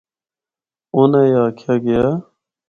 اُناں 0.95 1.25
اے 1.27 1.33
آکھیا 1.43 1.73
گیا۔ 1.85 2.03